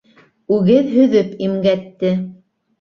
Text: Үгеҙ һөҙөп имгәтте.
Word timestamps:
Үгеҙ 0.55 0.89
һөҙөп 0.95 1.37
имгәтте. 1.51 2.13